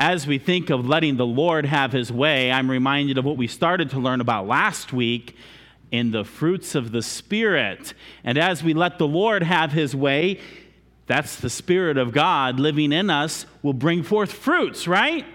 [0.00, 3.46] as we think of letting the Lord have his way, I'm reminded of what we
[3.46, 5.36] started to learn about last week
[5.90, 7.92] in the fruits of the Spirit.
[8.24, 10.40] And as we let the Lord have his way,
[11.06, 15.26] that's the Spirit of God living in us, will bring forth fruits, right?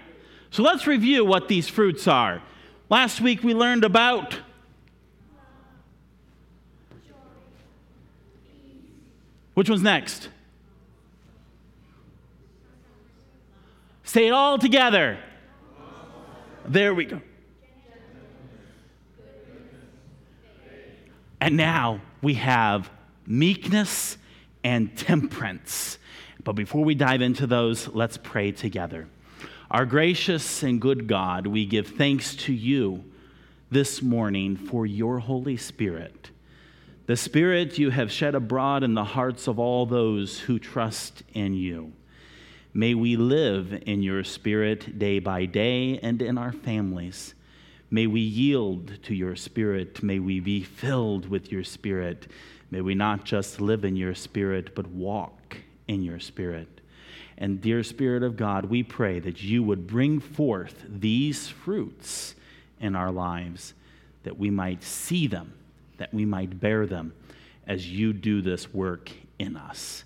[0.50, 2.42] So let's review what these fruits are.
[2.90, 4.40] Last week we learned about
[9.54, 10.28] Which one's next?
[14.06, 15.18] Say it all together.
[16.64, 17.20] There we go.
[21.40, 22.90] And now we have
[23.26, 24.16] meekness
[24.64, 25.98] and temperance.
[26.42, 29.06] But before we dive into those, let's pray together.
[29.70, 33.04] Our gracious and good God, we give thanks to you
[33.70, 36.30] this morning for your Holy Spirit
[37.06, 41.54] the Spirit you have shed abroad in the hearts of all those who trust in
[41.54, 41.92] you.
[42.76, 47.32] May we live in your Spirit day by day and in our families.
[47.90, 50.02] May we yield to your Spirit.
[50.02, 52.26] May we be filled with your Spirit.
[52.70, 55.56] May we not just live in your Spirit, but walk
[55.88, 56.68] in your Spirit.
[57.38, 62.34] And dear Spirit of God, we pray that you would bring forth these fruits
[62.78, 63.72] in our lives,
[64.24, 65.54] that we might see them
[65.96, 67.14] that we might bear them
[67.66, 70.04] as you do this work in us.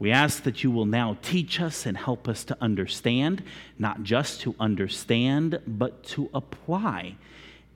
[0.00, 3.44] We ask that you will now teach us and help us to understand,
[3.78, 7.16] not just to understand, but to apply,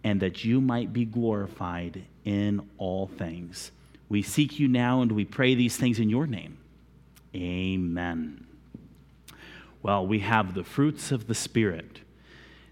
[0.03, 3.71] and that you might be glorified in all things.
[4.09, 6.57] We seek you now and we pray these things in your name.
[7.35, 8.47] Amen.
[9.83, 12.01] Well, we have the fruits of the Spirit.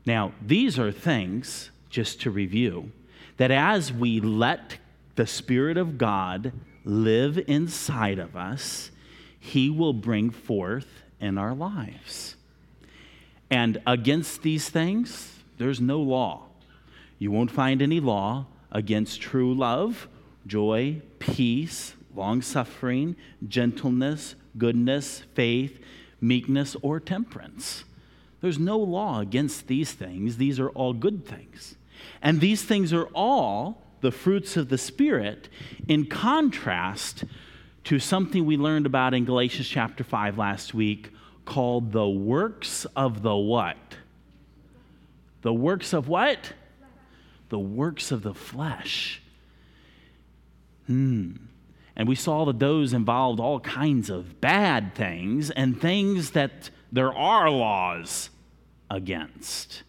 [0.07, 2.91] Now, these are things, just to review,
[3.37, 4.79] that as we let
[5.17, 6.53] the Spirit of God
[6.87, 8.91] live inside of us,
[9.45, 12.37] He will bring forth in our lives.
[13.51, 16.45] And against these things, there's no law.
[17.19, 20.07] You won't find any law against true love,
[20.47, 23.17] joy, peace, long suffering,
[23.49, 25.81] gentleness, goodness, faith,
[26.21, 27.83] meekness, or temperance.
[28.43, 30.37] There's no law against these things.
[30.37, 31.75] These are all good things.
[32.23, 35.49] And these things are all the fruits of the Spirit
[35.89, 37.25] in contrast
[37.85, 41.11] to something we learned about in Galatians chapter 5 last week
[41.45, 43.77] called the works of the what?
[45.43, 46.53] The works of what?
[47.49, 49.21] The works of the flesh.
[50.87, 51.33] Hmm.
[51.97, 57.13] And we saw that those involved all kinds of bad things and things that there
[57.13, 58.31] are laws
[58.91, 59.83] against.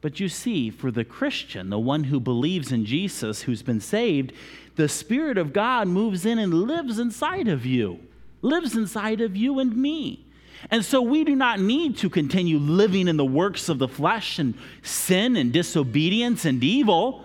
[0.00, 4.32] But you see, for the Christian, the one who believes in Jesus, who's been saved,
[4.78, 7.98] the Spirit of God moves in and lives inside of you,
[8.42, 10.24] lives inside of you and me.
[10.70, 14.38] And so we do not need to continue living in the works of the flesh
[14.38, 17.24] and sin and disobedience and evil,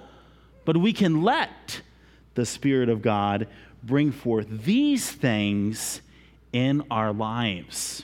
[0.66, 1.82] but we can let
[2.34, 3.48] the Spirit of God
[3.84, 6.02] bring forth these things
[6.54, 8.04] in our lives.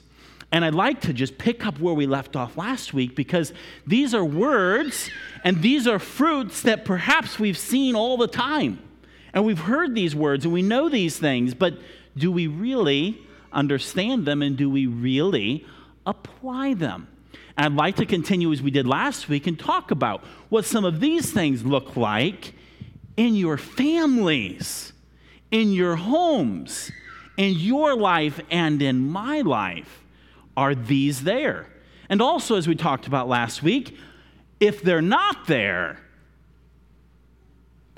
[0.52, 3.52] And I'd like to just pick up where we left off last week because
[3.88, 5.10] these are words
[5.44, 8.84] and these are fruits that perhaps we've seen all the time.
[9.34, 11.76] And we've heard these words and we know these things, but
[12.18, 13.20] do we really
[13.52, 15.66] understand them and do we really
[16.06, 17.08] apply them?
[17.58, 20.86] And I'd like to continue as we did last week and talk about what some
[20.86, 22.54] of these things look like
[23.18, 24.94] in your families,
[25.52, 26.92] in your homes,
[27.38, 30.04] in your life, and in my life
[30.56, 31.68] are these there?
[32.10, 33.96] And also, as we talked about last week,
[34.60, 36.00] if they're not there,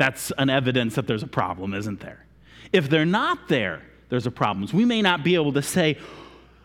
[0.02, 2.26] that's an evidence that there's a problem, isn't there?
[2.74, 4.68] If they're not there, there's a problem.
[4.74, 5.96] We may not be able to say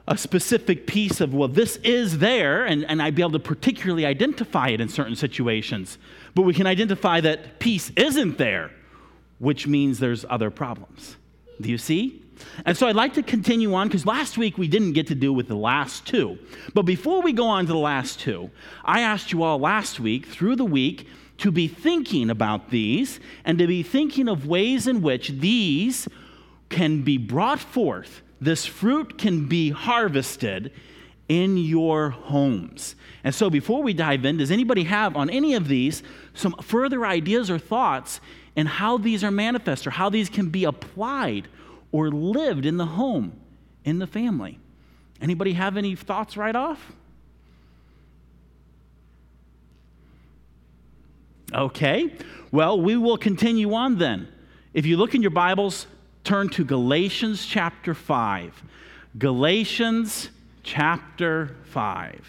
[0.08, 4.06] a specific piece of, well, this is there, and, and I'd be able to particularly
[4.06, 5.98] identify it in certain situations.
[6.34, 8.70] But we can identify that peace isn't there,
[9.38, 11.16] which means there's other problems.
[11.60, 12.22] Do you see?
[12.64, 15.30] And so I'd like to continue on because last week we didn't get to do
[15.30, 16.38] with the last two.
[16.72, 18.50] But before we go on to the last two,
[18.82, 21.06] I asked you all last week through the week
[21.38, 26.09] to be thinking about these and to be thinking of ways in which these
[26.69, 28.23] can be brought forth.
[28.41, 30.73] This fruit can be harvested
[31.29, 32.94] in your homes.
[33.25, 36.03] And so before we dive in, does anybody have on any of these
[36.35, 38.21] some further ideas or thoughts
[38.55, 41.49] in how these are manifest or how these can be applied
[41.93, 43.33] or lived in the home,
[43.85, 44.59] in the family.
[45.21, 46.93] Anybody have any thoughts right off?
[51.54, 52.12] Okay,
[52.50, 54.28] well, we will continue on then.
[54.75, 55.87] If you look in your Bibles,
[56.25, 58.62] turn to Galatians chapter 5.
[59.16, 60.31] Galatians
[60.64, 62.20] chapter 5.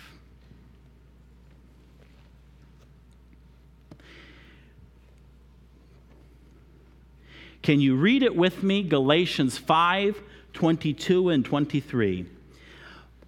[7.63, 8.83] Can you read it with me?
[8.83, 10.21] Galatians 5
[10.53, 12.25] 22 and 23.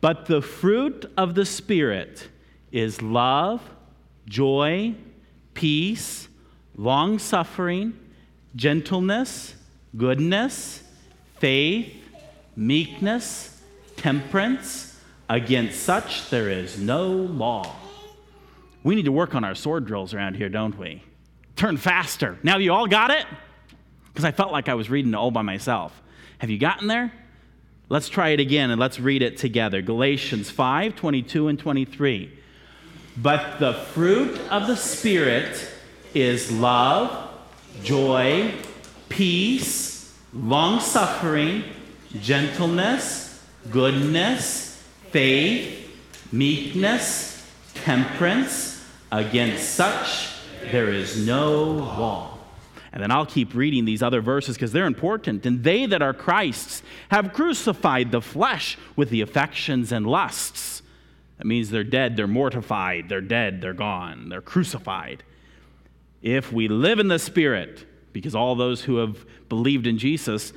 [0.01, 2.27] But the fruit of the Spirit
[2.71, 3.61] is love,
[4.25, 4.95] joy,
[5.59, 6.29] peace,
[6.77, 7.93] long suffering,
[8.55, 9.55] gentleness,
[9.97, 10.81] goodness,
[11.39, 11.93] faith,
[12.55, 13.61] meekness,
[13.97, 14.97] temperance.
[15.27, 17.75] Against such there is no law.
[18.83, 21.03] We need to work on our sword drills around here, don't we?
[21.57, 22.39] Turn faster.
[22.41, 23.25] Now you all got it?
[24.07, 26.01] Because I felt like I was reading it all by myself.
[26.37, 27.11] Have you gotten there?
[27.89, 29.81] Let's try it again and let's read it together.
[29.81, 32.38] Galatians 5 22 and 23.
[33.21, 35.69] But the fruit of the Spirit
[36.13, 37.29] is love,
[37.83, 38.53] joy,
[39.09, 41.63] peace, long suffering,
[42.21, 44.81] gentleness, goodness,
[45.11, 45.91] faith,
[46.31, 47.45] meekness,
[47.75, 48.77] temperance.
[49.11, 50.29] Against such
[50.71, 52.37] there is no law.
[52.91, 55.45] And then I'll keep reading these other verses because they're important.
[55.45, 60.78] And they that are Christ's have crucified the flesh with the affections and lusts.
[61.39, 65.23] That means they're dead, they're mortified, they're dead, they're gone, they're crucified.
[66.21, 70.51] If we live in the Spirit, because all those who have believed in Jesus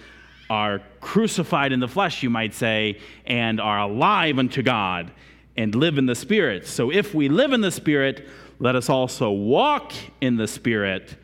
[0.50, 5.12] are crucified in the flesh, you might say, and are alive unto God
[5.56, 6.67] and live in the Spirit.
[6.67, 8.28] So if we live in the Spirit,
[8.58, 11.14] let us also walk in the Spirit.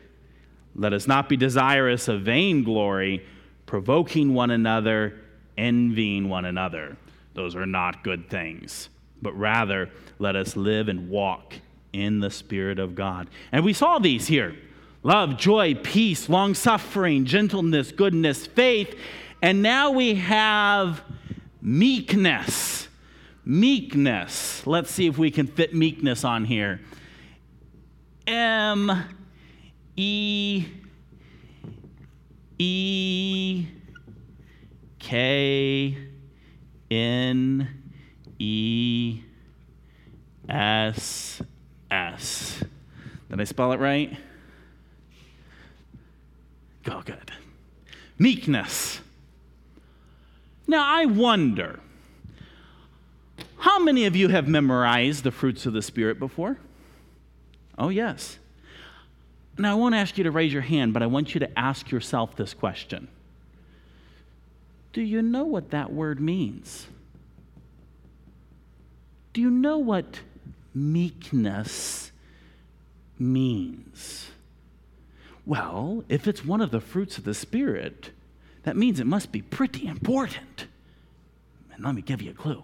[0.73, 3.25] Let us not be desirous of vainglory,
[3.65, 5.19] provoking one another,
[5.57, 6.95] envying one another.
[7.33, 8.87] Those are not good things.
[9.21, 11.55] But rather, let us live and walk
[11.93, 13.29] in the Spirit of God.
[13.51, 14.55] And we saw these here
[15.03, 18.95] love, joy, peace, long suffering, gentleness, goodness, faith.
[19.41, 21.01] And now we have
[21.61, 22.87] meekness.
[23.45, 24.67] Meekness.
[24.67, 26.81] Let's see if we can fit meekness on here.
[28.27, 28.91] M
[29.95, 30.65] E
[32.59, 33.65] E
[34.99, 35.97] K
[36.91, 37.78] N
[38.39, 39.21] E
[40.47, 41.41] S
[41.91, 42.63] S.
[43.29, 44.17] Did I spell it right?
[46.83, 47.31] Go good.
[48.17, 49.01] Meekness.
[50.67, 51.79] Now I wonder
[53.59, 56.57] how many of you have memorized the fruits of the Spirit before?
[57.77, 58.39] Oh, yes.
[59.57, 61.91] Now, I won't ask you to raise your hand, but I want you to ask
[61.91, 63.09] yourself this question
[64.93, 66.87] Do you know what that word means?
[69.33, 70.21] Do you know what
[70.73, 72.11] meekness
[73.17, 74.31] means?
[75.45, 78.11] Well, if it's one of the fruits of the Spirit,
[78.63, 80.67] that means it must be pretty important.
[81.73, 82.63] And let me give you a clue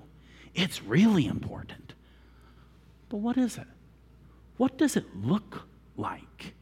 [0.56, 1.94] it's really important.
[3.09, 3.67] But what is it?
[4.57, 5.67] What does it look
[5.97, 6.53] like?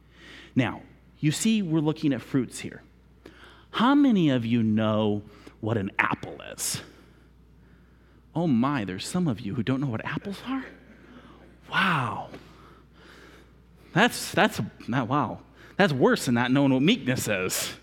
[0.55, 0.81] Now,
[1.19, 2.81] you see, we're looking at fruits here.
[3.71, 5.21] How many of you know
[5.61, 6.81] what an apple is?
[8.35, 10.65] Oh my, there's some of you who don't know what apples are?
[11.71, 12.29] Wow.
[13.93, 15.39] That's, that's, wow.
[15.77, 17.73] That's worse than not knowing what meekness is.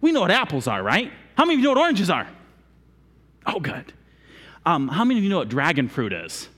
[0.00, 1.12] We know what apples are, right?
[1.36, 2.28] How many of you know what oranges are?
[3.46, 3.92] Oh, good.
[4.66, 6.48] Um, how many of you know what dragon fruit is?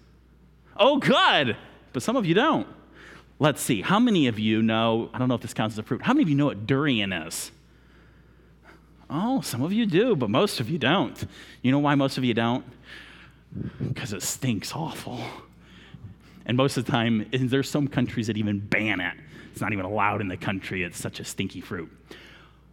[0.77, 1.57] Oh, good
[1.93, 2.67] but some of you don't.
[3.39, 3.81] Let's see.
[3.81, 5.11] How many of you know?
[5.15, 6.03] I don't know if this counts as a fruit.
[6.03, 7.51] How many of you know what durian is?
[9.11, 11.27] Oh, some of you do, but most of you don't.
[11.63, 12.65] You know why most of you don't?
[13.83, 15.21] Because it stinks awful.
[16.47, 19.15] And most of the time, there's some countries that even ban it.
[19.51, 20.85] It's not even allowed in the country.
[20.85, 21.91] It's such a stinky fruit.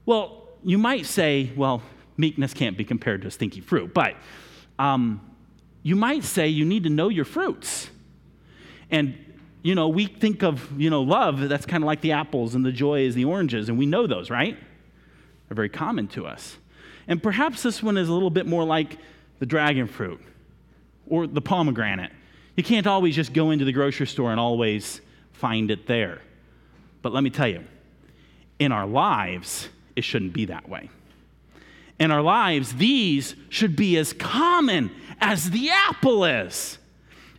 [0.05, 1.81] Well, you might say, well,
[2.17, 4.15] meekness can't be compared to a stinky fruit, but
[4.77, 5.21] um,
[5.81, 7.89] you might say you need to know your fruits.
[8.91, 9.17] And
[9.63, 12.65] you know, we think of, you know, love, that's kind of like the apples and
[12.65, 14.57] the joys, the oranges, and we know those, right?
[15.47, 16.57] They're very common to us.
[17.07, 18.97] And perhaps this one is a little bit more like
[19.39, 20.21] the dragon fruit
[21.07, 22.11] or the pomegranate.
[22.55, 25.01] You can't always just go into the grocery store and always
[25.31, 26.21] find it there.
[27.01, 27.63] But let me tell you,
[28.59, 30.89] in our lives, it shouldn't be that way.
[31.99, 36.77] In our lives, these should be as common as the apple is.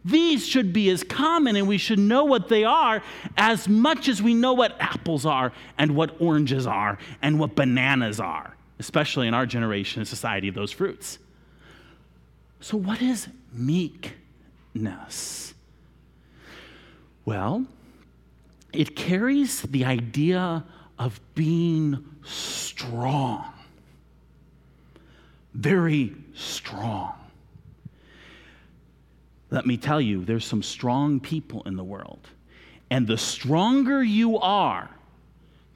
[0.04, 3.02] These should be as common, and we should know what they are
[3.36, 8.20] as much as we know what apples are, and what oranges are, and what bananas
[8.20, 11.18] are, especially in our generation and society of those fruits.
[12.60, 15.54] So, what is meekness?
[17.24, 17.66] Well,
[18.72, 20.64] it carries the idea
[20.98, 23.44] of being strong,
[25.54, 27.14] very strong.
[29.50, 32.28] Let me tell you, there's some strong people in the world.
[32.90, 34.90] And the stronger you are,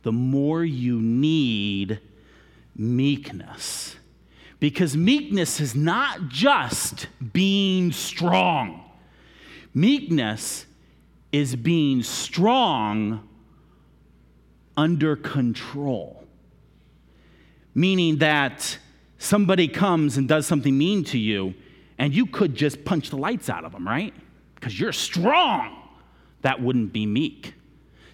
[0.02, 2.00] the more you need
[2.76, 3.97] meekness.
[4.61, 8.85] Because meekness is not just being strong,
[9.75, 10.67] meekness
[11.33, 13.26] is being strong
[14.76, 16.25] under control.
[17.75, 18.79] Meaning that
[19.19, 21.55] somebody comes and does something mean to you,
[22.03, 24.13] and you could just punch the lights out of them, right?
[24.57, 25.89] Because you're strong.
[26.41, 27.55] That wouldn't be meek.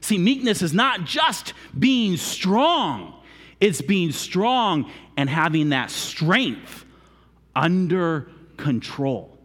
[0.03, 3.15] See, meekness is not just being strong,
[3.61, 6.85] it's being strong and having that strength
[7.57, 9.39] under control.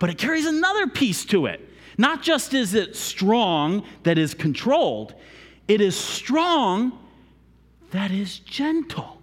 [0.00, 1.60] But it carries another piece to it.
[1.96, 5.14] Not just is it strong that is controlled,
[5.68, 6.98] it is strong
[7.92, 9.22] that is gentle.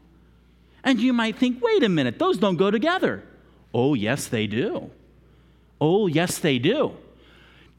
[0.86, 3.26] And you might think, wait a minute, those don't go together.
[3.74, 4.92] Oh, yes, they do.
[5.82, 6.94] Oh, yes, they do.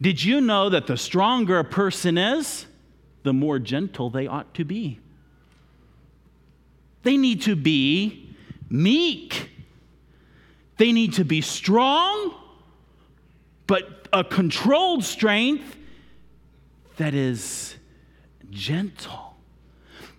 [0.01, 2.67] Did you know that the stronger a person is,
[3.23, 4.99] the more gentle they ought to be?
[7.05, 8.35] They need to be
[8.69, 9.51] meek.
[10.77, 12.35] They need to be strong,
[13.67, 15.77] but a controlled strength
[16.97, 17.77] that is
[18.51, 19.37] gentle.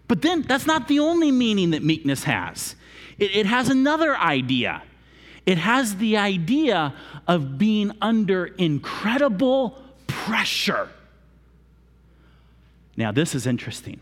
[0.08, 2.76] But then that's not the only meaning that meekness has,
[3.18, 4.84] it, it has another idea.
[5.46, 6.94] It has the idea
[7.28, 10.90] of being under incredible pressure.
[12.98, 14.00] Now, this is interesting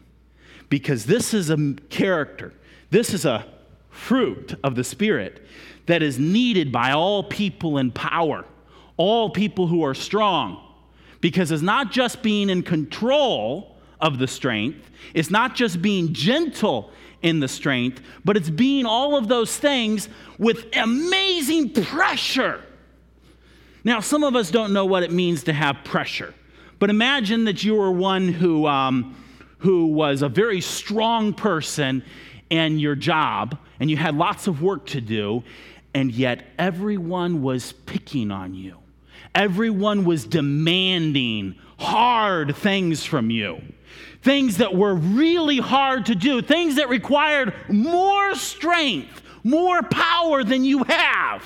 [0.69, 2.53] because this is a character,
[2.91, 3.45] this is a
[3.89, 5.45] fruit of the Spirit
[5.85, 8.45] that is needed by all people in power,
[8.97, 10.59] all people who are strong.
[11.19, 13.72] Because it's not just being in control
[14.03, 16.91] of the strength, it's not just being gentle
[17.23, 22.61] in the strength, but it's being all of those things with amazing pressure.
[23.85, 26.33] Now, some of us don't know what it means to have pressure,
[26.79, 29.15] but imagine that you were one who, um,
[29.59, 32.03] who was a very strong person
[32.49, 35.43] in your job and you had lots of work to do,
[35.93, 38.82] and yet everyone was picking on you.
[39.35, 43.61] Everyone was demanding hard things from you
[44.23, 50.63] things that were really hard to do, things that required more strength, more power than
[50.63, 51.43] you have.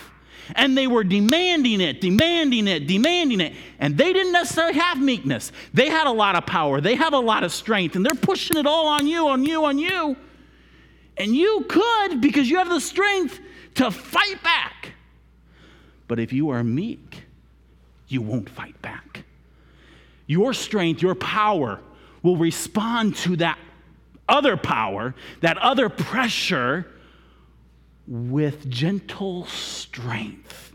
[0.55, 3.53] And they were demanding it, demanding it, demanding it.
[3.79, 5.51] And they didn't necessarily have meekness.
[5.73, 8.57] They had a lot of power, they have a lot of strength, and they're pushing
[8.57, 10.15] it all on you, on you, on you.
[11.17, 13.39] And you could because you have the strength
[13.75, 14.93] to fight back.
[16.07, 17.23] But if you are meek,
[18.07, 19.23] you won't fight back.
[20.25, 21.79] Your strength, your power
[22.23, 23.57] will respond to that
[24.27, 26.85] other power, that other pressure,
[28.07, 30.73] with gentle strength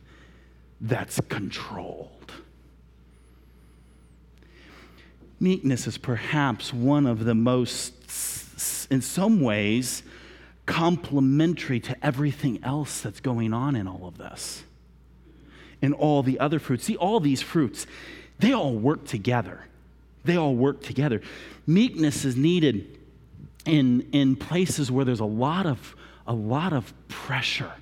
[0.81, 2.33] that's controlled.
[5.41, 7.95] Meekness is perhaps one of the most,
[8.91, 10.03] in some ways,
[10.67, 14.63] complementary to everything else that's going on in all of this.
[15.83, 16.85] In all the other fruits.
[16.85, 17.87] See, all these fruits,
[18.39, 19.67] they all work together.
[20.25, 21.21] They all work together.
[21.67, 22.99] Meekness is needed
[23.67, 25.95] in, in places where there's a lot of
[26.27, 27.73] a lot of pressure.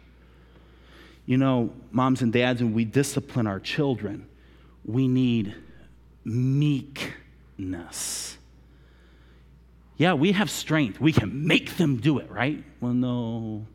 [1.26, 4.26] You know, moms and dads, when we discipline our children,
[4.84, 5.54] we need
[6.24, 7.16] meekness.
[9.96, 11.00] Yeah, we have strength.
[11.00, 12.64] We can make them do it, right?
[12.80, 13.66] Well, no.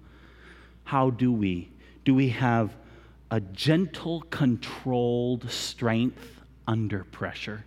[0.84, 1.70] How do we?
[2.04, 2.76] Do we have
[3.36, 7.66] a gentle, controlled strength under pressure?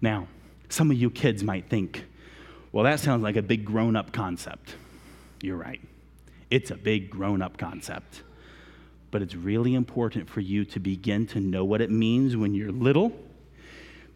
[0.00, 0.28] Now,
[0.68, 2.04] some of you kids might think,
[2.70, 4.76] well, that sounds like a big grown up concept.
[5.42, 5.80] You're right.
[6.48, 8.22] It's a big grown up concept.
[9.10, 12.70] But it's really important for you to begin to know what it means when you're
[12.70, 13.10] little,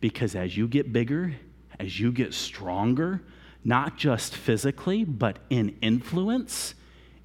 [0.01, 1.35] because as you get bigger,
[1.81, 3.21] as you get stronger,
[3.65, 6.77] not just physically, but in influence,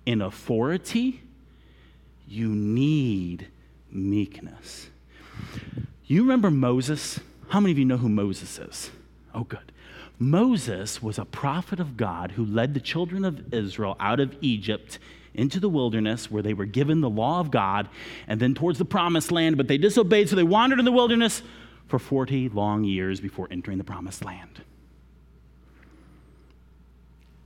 [0.10, 1.22] in authority,
[2.28, 3.48] you need
[3.92, 4.90] meekness.
[6.06, 7.20] You remember Moses?
[7.50, 8.90] How many of you know who Moses is?
[9.36, 9.72] Oh, good.
[10.18, 14.98] Moses was a prophet of God who led the children of Israel out of Egypt
[15.36, 17.88] into the wilderness where they were given the law of God
[18.28, 21.44] and then towards the promised land, but they disobeyed, so they wandered in the wilderness
[21.88, 24.64] for 40 long years before entering the promised land.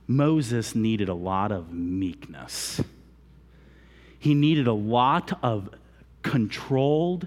[0.06, 2.80] Moses needed a lot of meekness.
[4.18, 5.70] He needed a lot of
[6.22, 7.26] controlled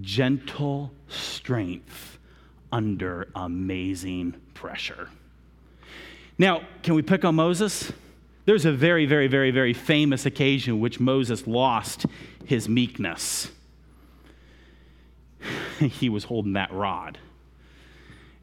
[0.00, 2.18] gentle strength
[2.70, 5.08] under amazing pressure.
[6.38, 7.92] Now, can we pick on Moses?
[8.44, 12.06] There's a very, very, very, very famous occasion which Moses lost
[12.44, 13.50] his meekness.
[15.78, 17.18] he was holding that rod.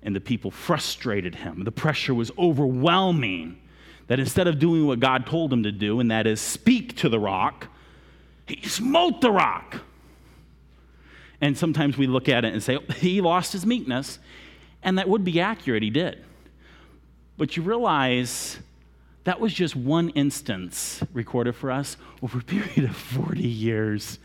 [0.02, 1.64] And the people frustrated him.
[1.64, 3.60] The pressure was overwhelming.
[4.08, 7.10] That instead of doing what God told him to do, and that is speak to
[7.10, 7.68] the rock,
[8.48, 9.82] he smote the rock.
[11.42, 14.20] And sometimes we look at it and say, oh, he lost his meekness.
[14.82, 16.24] And that would be accurate, he did.
[17.38, 18.58] But you realize
[19.26, 24.20] that was just one instance recorded for us over a period of 40 years.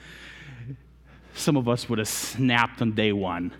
[1.35, 3.53] Some of us would have snapped on day one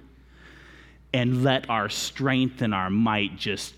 [1.15, 3.73] and let our strength and our might just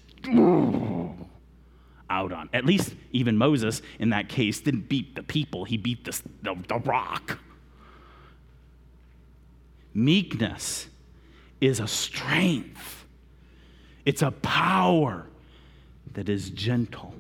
[2.09, 2.49] out on.
[2.55, 6.57] At least even Moses, in that case, didn't beat the people, he beat the, the,
[6.67, 7.39] the rock.
[9.93, 10.89] Meekness
[11.61, 13.05] is a strength,
[14.07, 15.27] it's a power
[16.15, 17.15] that is gentle,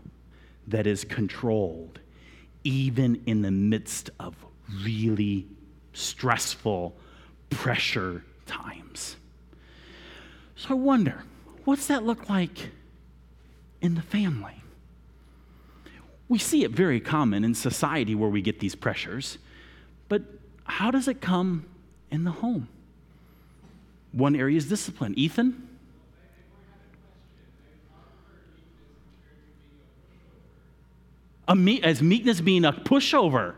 [0.67, 2.01] that is controlled,
[2.65, 4.35] even in the midst of
[4.83, 5.47] really
[5.93, 6.97] stressful
[7.51, 9.17] pressure times.
[10.57, 11.23] So I wonder,
[11.65, 12.71] what's that look like
[13.83, 14.63] in the family?
[16.29, 19.39] We see it very common in society where we get these pressures,
[20.09, 20.23] but
[20.65, 21.67] how does it come
[22.11, 22.69] in the home?
[24.13, 25.15] One area is discipline.
[25.17, 25.69] Ethan?
[31.55, 33.55] Me- as meekness being a pushover.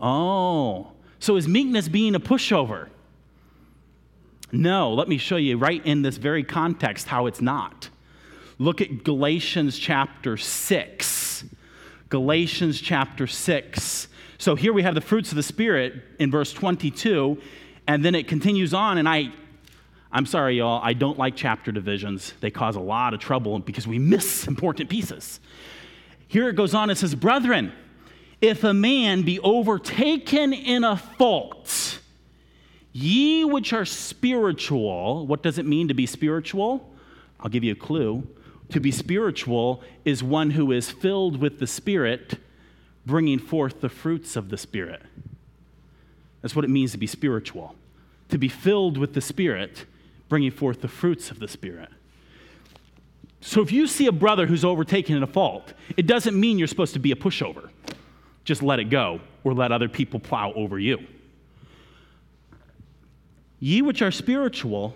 [0.00, 0.88] Oh,
[1.20, 2.88] so is meekness being a pushover?
[4.54, 7.88] No, let me show you right in this very context how it's not.
[8.58, 11.44] Look at Galatians chapter 6.
[12.08, 14.08] Galatians chapter 6.
[14.38, 17.36] So here we have the fruits of the Spirit in verse 22,
[17.88, 19.32] and then it continues on, and I.
[20.12, 22.34] I'm sorry, y'all, I don't like chapter divisions.
[22.38, 25.40] They cause a lot of trouble because we miss important pieces.
[26.28, 27.72] Here it goes on, it says, Brethren,
[28.40, 31.93] if a man be overtaken in a fault,
[32.94, 36.90] ye which are spiritual, what does it mean to be spiritual?
[37.40, 38.26] I'll give you a clue.
[38.70, 42.38] To be spiritual is one who is filled with the Spirit,
[43.04, 45.02] bringing forth the fruits of the Spirit.
[46.40, 47.74] That's what it means to be spiritual.
[48.30, 49.84] To be filled with the Spirit,
[50.30, 51.90] bringing forth the fruits of the Spirit.
[53.42, 56.66] So if you see a brother who's overtaken in a fault, it doesn't mean you're
[56.66, 57.68] supposed to be a pushover
[58.44, 60.98] just let it go or let other people plow over you.
[63.64, 64.94] Ye which are spiritual,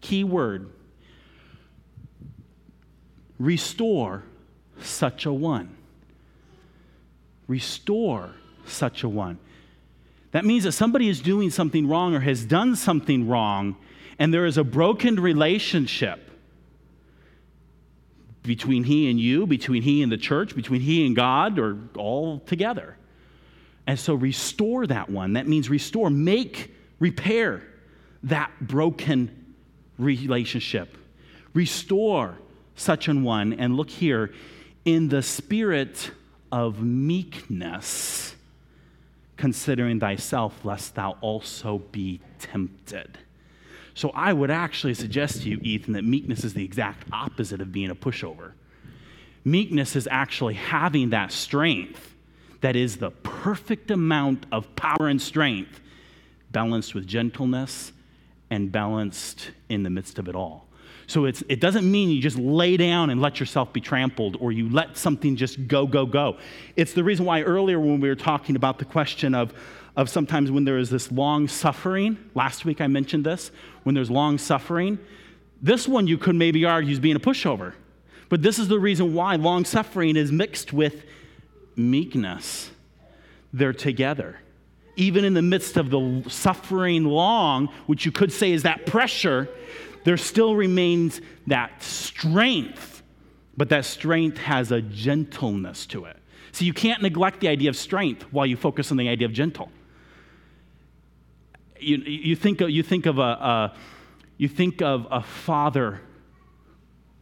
[0.00, 0.70] key word,
[3.36, 4.22] restore
[4.80, 5.76] such a one.
[7.48, 8.30] Restore
[8.64, 9.40] such a one.
[10.30, 13.74] That means that somebody is doing something wrong or has done something wrong,
[14.20, 16.30] and there is a broken relationship
[18.44, 22.38] between he and you, between he and the church, between he and God, or all
[22.38, 22.96] together.
[23.84, 25.32] And so restore that one.
[25.32, 27.64] That means restore, make, repair
[28.24, 29.54] that broken
[29.98, 30.96] relationship.
[31.54, 32.36] Restore
[32.74, 33.54] such an one.
[33.54, 34.32] And look here,
[34.84, 36.10] in the spirit
[36.52, 38.34] of meekness,
[39.36, 43.18] considering thyself, lest thou also be tempted.
[43.94, 47.72] So I would actually suggest to you, Ethan, that meekness is the exact opposite of
[47.72, 48.52] being a pushover.
[49.44, 52.14] Meekness is actually having that strength
[52.60, 55.80] that is the perfect amount of power and strength,
[56.50, 57.92] balanced with gentleness
[58.50, 60.66] and balanced in the midst of it all.
[61.08, 64.68] So it doesn't mean you just lay down and let yourself be trampled or you
[64.68, 66.36] let something just go, go, go.
[66.74, 69.54] It's the reason why earlier when we were talking about the question of,
[69.94, 73.52] of sometimes when there is this long suffering, last week I mentioned this,
[73.84, 74.98] when there's long suffering,
[75.62, 77.74] this one you could maybe argue is being a pushover.
[78.28, 81.04] But this is the reason why long suffering is mixed with
[81.76, 82.70] meekness.
[83.52, 84.40] They're together.
[84.96, 89.48] Even in the midst of the suffering long, which you could say is that pressure,
[90.04, 93.02] there still remains that strength,
[93.56, 96.16] but that strength has a gentleness to it.
[96.52, 99.32] So you can't neglect the idea of strength while you focus on the idea of
[99.32, 99.70] gentle
[101.80, 103.76] you, you, think, you think of a, a
[104.38, 106.00] you think of a father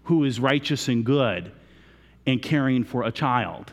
[0.05, 1.53] who is righteous and good
[2.27, 3.73] and caring for a child.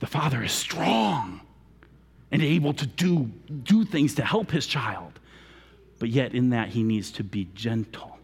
[0.00, 1.40] The father is strong
[2.34, 3.30] and able to do,
[3.62, 5.20] do things to help his child.
[6.00, 8.18] But yet, in that, he needs to be gentle.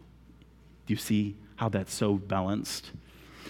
[0.85, 2.91] Do you see how that's so balanced?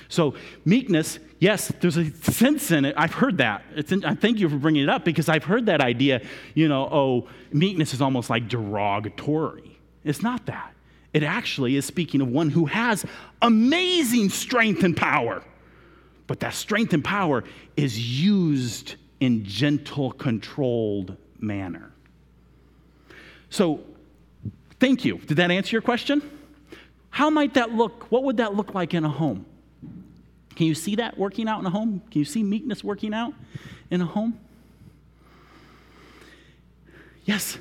[0.08, 2.94] So, meekness, yes, there's a sense in it.
[2.96, 3.64] I've heard that.
[3.90, 6.22] In, I thank you for bringing it up because I've heard that idea,
[6.54, 9.80] you know, oh, meekness is almost like derogatory.
[10.04, 10.76] It's not that.
[11.12, 13.04] It actually is speaking of one who has
[13.42, 15.44] amazing strength and power.
[16.28, 17.44] But that strength and power
[17.76, 21.94] is used in gentle, controlled manner.
[23.50, 23.82] So,
[24.80, 25.20] thank you.
[25.20, 26.22] Did that answer your question?
[27.12, 28.12] How might that look?
[28.12, 29.46] What would that look like in a home?
[30.56, 32.02] Can you see that working out in a home?
[32.12, 33.34] Can you see meekness working out
[33.90, 34.40] in a home?
[37.24, 37.58] Yes.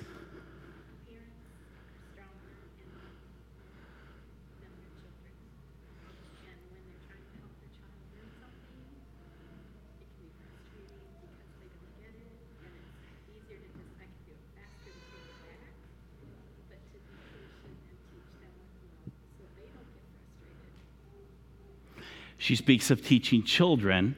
[22.40, 24.16] She speaks of teaching children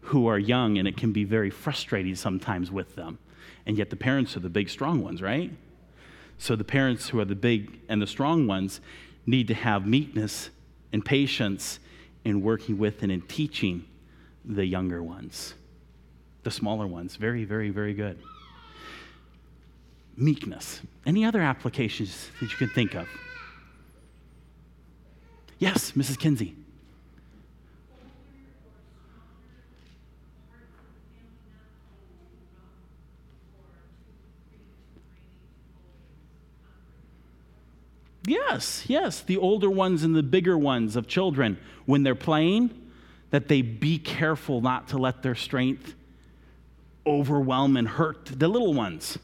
[0.00, 3.18] who are young, and it can be very frustrating sometimes with them.
[3.66, 5.52] And yet, the parents are the big, strong ones, right?
[6.38, 8.80] So, the parents who are the big and the strong ones
[9.26, 10.48] need to have meekness
[10.94, 11.78] and patience
[12.24, 13.84] in working with and in teaching
[14.46, 15.52] the younger ones,
[16.44, 17.16] the smaller ones.
[17.16, 18.18] Very, very, very good.
[20.16, 20.80] Meekness.
[21.04, 23.06] Any other applications that you can think of?
[25.58, 26.18] Yes, Mrs.
[26.18, 26.56] Kinsey.
[38.28, 42.70] Yes, yes, the older ones and the bigger ones of children, when they're playing,
[43.30, 45.94] that they be careful not to let their strength
[47.06, 49.18] overwhelm and hurt the little ones.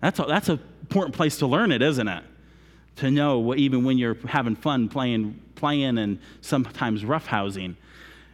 [0.00, 2.24] That's a, that's an important place to learn it, isn't it?
[2.96, 7.76] To know even when you're having fun playing, playing and sometimes roughhousing.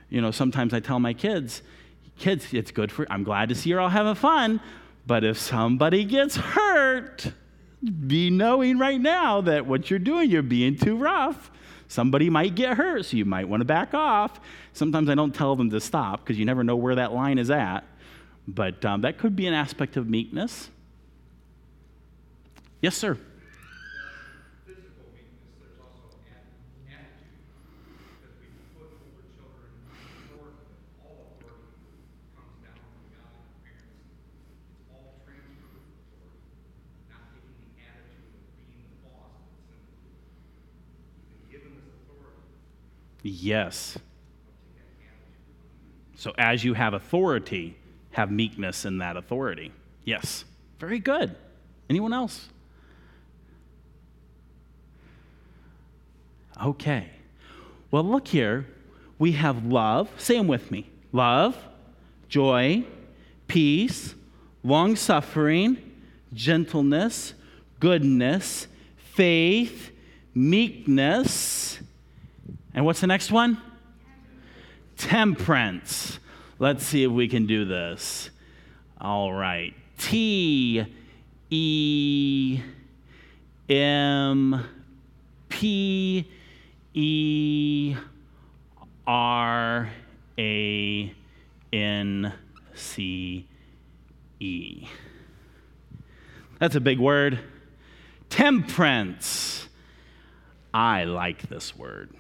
[0.08, 1.62] You know, sometimes I tell my kids,
[2.18, 4.60] kids, it's good for, I'm glad to see you're all having fun,
[5.06, 7.32] but if somebody gets hurt,
[7.82, 11.50] be knowing right now that what you're doing, you're being too rough.
[11.88, 14.38] Somebody might get hurt, so you might want to back off.
[14.72, 17.50] Sometimes I don't tell them to stop because you never know where that line is
[17.50, 17.80] at.
[18.46, 20.70] But um, that could be an aspect of meekness.
[22.80, 23.18] Yes, sir.
[43.22, 43.98] Yes.
[46.16, 47.76] So as you have authority,
[48.12, 49.72] have meekness in that authority.
[50.04, 50.44] Yes.
[50.78, 51.34] Very good.
[51.88, 52.48] Anyone else?
[56.62, 57.08] Okay.
[57.90, 58.66] Well, look here.
[59.18, 60.08] We have love.
[60.18, 61.56] Say them with me love,
[62.28, 62.84] joy,
[63.48, 64.14] peace,
[64.62, 65.76] long suffering,
[66.32, 67.34] gentleness,
[67.80, 69.90] goodness, faith,
[70.34, 71.80] meekness
[72.74, 73.60] and what's the next one?
[74.96, 76.18] Temperance.
[76.58, 78.30] Let's see if we can do this.
[79.00, 79.74] All right.
[79.98, 80.84] T
[81.50, 82.60] E
[83.68, 84.64] M
[85.48, 86.30] P
[86.94, 87.96] E
[89.06, 89.90] R
[90.38, 91.14] A
[91.72, 92.32] N
[92.74, 93.48] C
[94.38, 94.86] E.
[96.58, 97.38] That's a big word.
[98.28, 99.68] Temperance.
[100.72, 102.10] I like this word.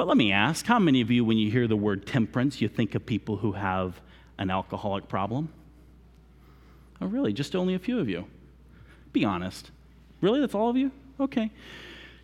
[0.00, 2.68] But let me ask how many of you, when you hear the word temperance, you
[2.68, 4.00] think of people who have
[4.38, 5.52] an alcoholic problem?
[7.02, 7.34] Oh, really?
[7.34, 8.24] Just only a few of you?
[9.12, 9.70] Be honest.
[10.22, 10.40] Really?
[10.40, 10.90] That's all of you?
[11.20, 11.50] Okay.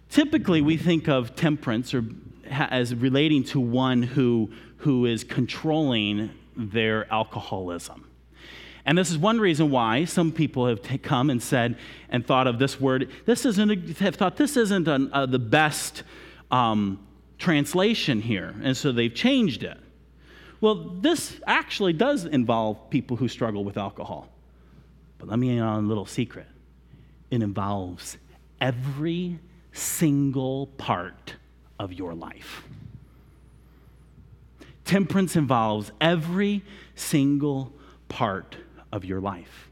[0.09, 2.05] Typically, we think of temperance or
[2.49, 8.09] as relating to one who, who is controlling their alcoholism.
[8.87, 11.77] And this is one reason why some people have t- come and said
[12.09, 13.11] and thought of this word.
[13.27, 16.05] This isn't a, have thought this isn't an, uh, the best
[16.51, 17.06] um,
[17.39, 19.79] translation here, and so they've changed it.
[20.61, 24.29] Well, this actually does involve people who struggle with alcohol.
[25.19, 26.47] But let me in on a little secret
[27.31, 28.19] it involves
[28.61, 29.39] every
[29.73, 31.35] single part
[31.79, 32.63] of your life.
[34.85, 36.63] Temperance involves every
[36.95, 37.73] single
[38.09, 38.57] part
[38.93, 39.69] of your life.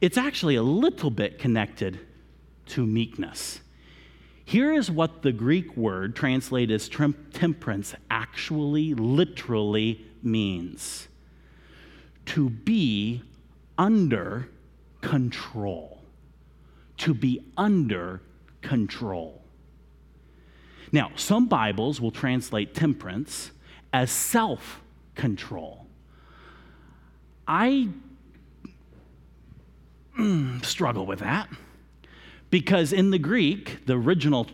[0.00, 1.98] It's actually a little bit connected
[2.66, 3.60] to meekness.
[4.44, 11.08] Here is what the Greek word translated as temperance actually, literally means
[12.26, 13.22] to be
[13.78, 14.48] under
[15.00, 16.02] control.
[16.98, 18.20] To be under
[18.62, 19.42] control.
[20.92, 23.50] Now, some Bibles will translate temperance
[23.92, 24.80] as self
[25.14, 25.86] control.
[27.46, 27.88] I
[30.18, 31.48] mm, struggle with that.
[32.54, 34.46] Because in the Greek, the original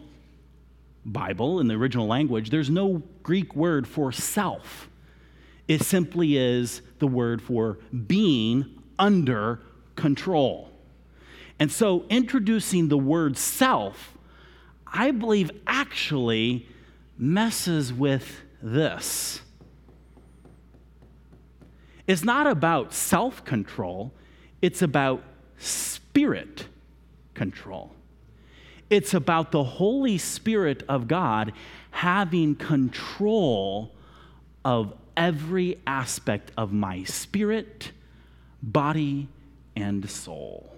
[1.05, 4.89] Bible, in the original language, there's no Greek word for self.
[5.69, 9.61] It simply is the word for being under
[9.97, 10.71] control.
[11.59, 14.17] And so, introducing the word self,
[14.87, 16.67] I believe actually
[17.19, 19.43] messes with this.
[22.07, 24.15] It's not about self control,
[24.63, 25.23] it's about
[25.59, 26.65] spirit
[27.41, 27.91] control.
[28.91, 31.55] It's about the Holy Spirit of God
[31.91, 33.93] having control
[34.63, 37.93] of every aspect of my spirit,
[38.63, 39.27] body,
[39.75, 40.71] and soul.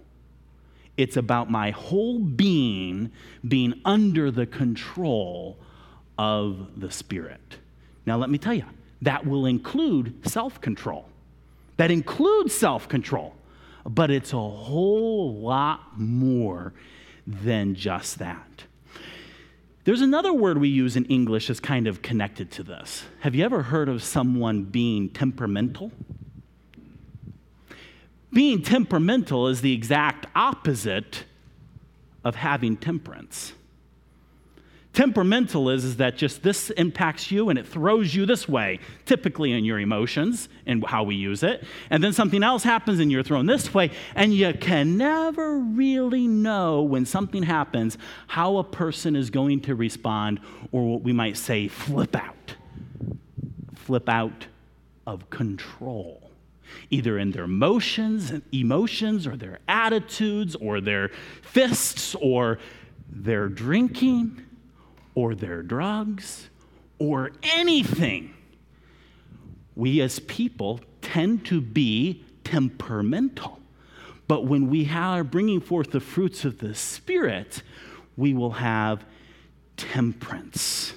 [0.97, 3.11] It's about my whole being
[3.49, 5.57] being under the control
[6.17, 7.57] of the Spirit.
[8.07, 8.67] Now, let me tell you,
[9.01, 11.09] that will include self control.
[11.77, 13.35] That includes self control,
[13.85, 16.73] but it's a whole lot more
[17.27, 18.65] than just that.
[19.85, 23.05] There's another word we use in English that's kind of connected to this.
[23.21, 25.91] Have you ever heard of someone being temperamental?
[28.33, 31.25] Being temperamental is the exact opposite
[32.25, 33.53] of having temperance.
[34.93, 39.53] Temperamental is, is that just this impacts you and it throws you this way, typically
[39.53, 41.65] in your emotions and how we use it.
[41.89, 46.29] And then something else happens and you're thrown this way, and you can never really
[46.29, 50.41] know when something happens how a person is going to respond,
[50.73, 52.57] or what we might say, flip out.
[53.75, 54.47] Flip out
[55.07, 56.31] of control
[56.91, 61.11] either in their motions and emotions or their attitudes or their
[61.43, 62.59] fists or
[63.11, 64.41] their drinking
[65.15, 66.49] or their drugs
[66.99, 68.35] or anything.
[69.75, 73.59] We as people tend to be temperamental.
[74.29, 77.63] But when we are bringing forth the fruits of the Spirit,
[78.17, 79.05] we will have
[79.77, 80.95] temperance.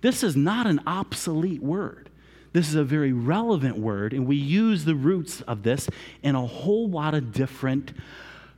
[0.00, 2.10] This is not an obsolete word.
[2.52, 5.88] This is a very relevant word, and we use the roots of this
[6.22, 7.92] in a whole lot of different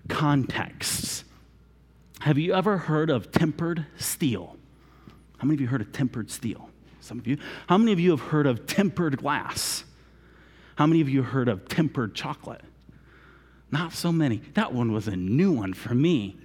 [0.08, 1.24] contexts.
[2.20, 4.56] Have you ever heard of tempered steel?
[5.38, 6.68] How many of you heard of tempered steel?
[7.00, 7.38] Some of you.
[7.66, 9.84] How many of you have heard of tempered glass?
[10.76, 12.60] How many of you heard of tempered chocolate?
[13.70, 14.42] Not so many.
[14.54, 16.36] That one was a new one for me.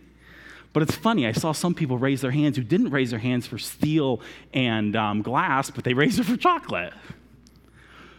[0.71, 3.47] But it's funny, I saw some people raise their hands who didn't raise their hands
[3.47, 4.21] for steel
[4.53, 6.93] and um, glass, but they raised it for chocolate.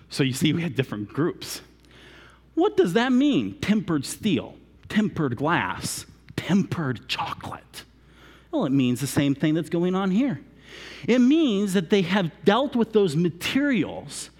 [0.08, 1.60] So you see, we had different groups.
[2.54, 3.58] What does that mean?
[3.60, 4.56] Tempered steel,
[4.88, 6.06] tempered glass,
[6.46, 7.82] tempered chocolate.
[8.52, 10.40] Well, it means the same thing that's going on here.
[11.08, 14.30] It means that they have dealt with those materials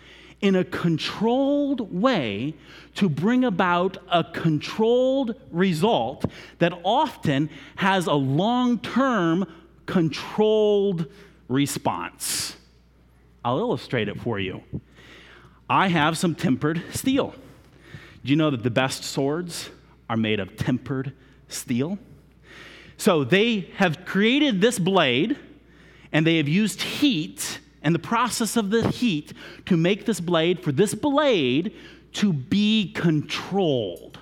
[0.40, 2.54] in a controlled way
[2.94, 6.24] to bring about a controlled result
[6.60, 9.44] that often has a long term
[9.86, 11.06] controlled
[11.48, 12.56] response.
[13.44, 14.62] I'll illustrate it for you.
[15.68, 17.34] I have some tempered steel.
[18.24, 19.70] Do you know that the best swords
[20.08, 21.12] are made of tempered
[21.48, 21.98] steel?
[22.96, 25.38] So they have created this blade
[26.12, 29.32] and they have used heat and the process of the heat
[29.66, 31.72] to make this blade, for this blade
[32.14, 34.18] to be controlled,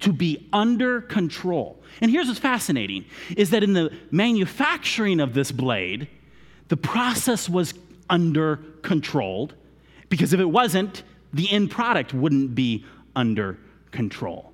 [0.00, 1.82] to be under control.
[2.00, 3.04] And here's what's fascinating
[3.36, 6.08] is that in the manufacturing of this blade,
[6.68, 7.74] the process was
[8.10, 9.54] under controlled
[10.08, 11.02] because if it wasn't,
[11.32, 12.84] the end product wouldn't be
[13.16, 13.58] under
[13.90, 14.53] control.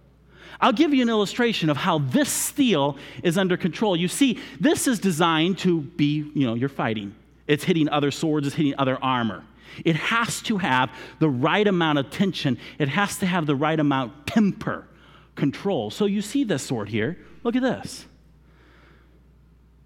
[0.61, 3.97] I'll give you an illustration of how this steel is under control.
[3.97, 7.15] You see, this is designed to be, you know, you're fighting.
[7.47, 9.45] It's hitting other swords, it's hitting other armor.
[9.85, 13.79] It has to have the right amount of tension, it has to have the right
[13.79, 14.87] amount temper,
[15.35, 15.91] control.
[15.91, 17.19] So you see this sword here.
[17.43, 18.07] Look at this.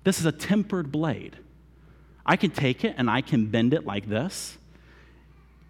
[0.02, 1.36] This is a tempered blade.
[2.26, 4.56] I can take it and I can bend it like this.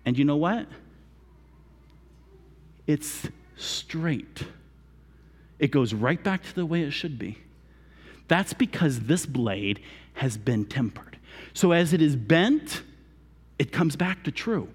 [0.04, 0.66] And you know what?
[2.87, 3.26] It's
[3.57, 4.44] straight.
[5.58, 7.38] It goes right back to the way it should be.
[8.28, 9.80] That's because this blade
[10.14, 11.18] has been tempered.
[11.52, 12.82] So as it is bent,
[13.58, 14.68] it comes back to true.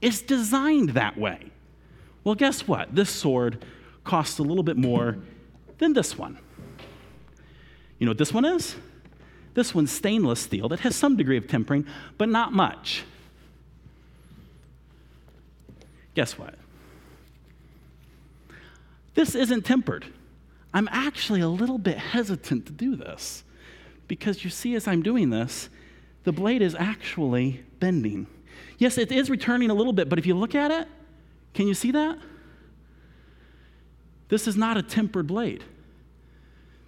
[0.00, 1.50] It's designed that way.
[2.24, 2.94] Well, guess what?
[2.94, 3.64] This sword
[4.04, 5.18] costs a little bit more
[5.78, 6.38] than this one.
[7.98, 8.76] You know what this one is?
[9.54, 11.86] This one's stainless steel that has some degree of tempering,
[12.18, 13.04] but not much.
[16.14, 16.54] Guess what?
[19.14, 20.06] This isn't tempered.
[20.74, 23.44] I'm actually a little bit hesitant to do this
[24.08, 25.68] because you see, as I'm doing this,
[26.24, 28.26] the blade is actually bending.
[28.78, 30.88] Yes, it is returning a little bit, but if you look at it,
[31.54, 32.18] can you see that?
[34.28, 35.62] This is not a tempered blade.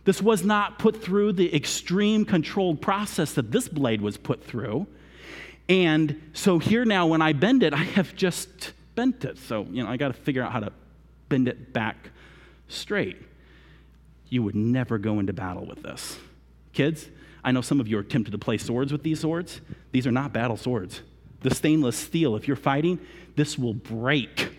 [0.05, 4.87] This was not put through the extreme controlled process that this blade was put through.
[5.69, 9.39] And so here now, when I bend it, I have just bent it.
[9.39, 10.73] So, you know, I got to figure out how to
[11.29, 12.11] bend it back
[12.69, 13.17] straight
[14.29, 16.19] you would never go into battle with this.
[16.73, 17.09] Kids,
[17.45, 19.61] I know some of you are tempted to play swords with these swords.
[19.93, 21.03] These are not battle swords.
[21.41, 22.99] The stainless steel, if you're fighting,
[23.37, 24.51] this will break.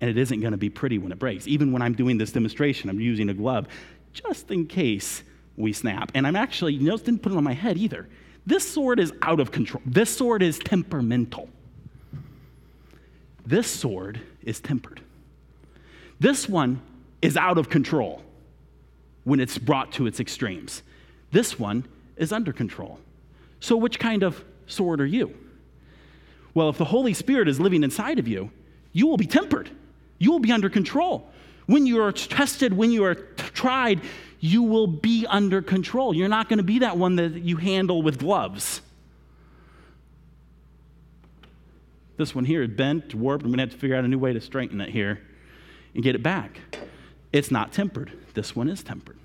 [0.00, 1.48] And it isn't going to be pretty when it breaks.
[1.48, 3.66] Even when I'm doing this demonstration, I'm using a glove
[4.12, 5.22] just in case
[5.56, 6.12] we snap.
[6.14, 8.08] And I'm actually, you notice, didn't put it on my head either.
[8.46, 9.82] This sword is out of control.
[9.84, 11.48] This sword is temperamental.
[13.44, 15.00] This sword is tempered.
[16.20, 16.80] This one
[17.20, 18.22] is out of control
[19.26, 20.84] when it's brought to its extremes.
[21.32, 21.84] This one
[22.16, 23.00] is under control.
[23.58, 25.34] So, which kind of sword are you?
[26.54, 28.52] Well, if the Holy Spirit is living inside of you,
[28.92, 29.68] you will be tempered.
[30.18, 31.28] You will be under control.
[31.66, 34.00] When you are tested, when you are tried,
[34.38, 36.14] you will be under control.
[36.14, 38.80] You're not going to be that one that you handle with gloves.
[42.16, 43.44] This one here is bent, warped.
[43.44, 45.20] I'm going to have to figure out a new way to straighten it here
[45.94, 46.60] and get it back.
[47.32, 48.12] It's not tempered.
[48.34, 49.18] This one is tempered.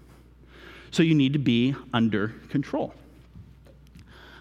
[0.91, 2.93] So you need to be under control.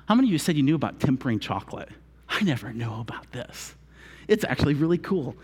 [0.06, 1.88] How many of you said you knew about tempering chocolate?
[2.28, 3.74] I never knew about this.
[4.26, 5.36] It's actually really cool.